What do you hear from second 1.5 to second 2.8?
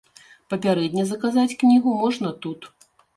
кнігу можна тут.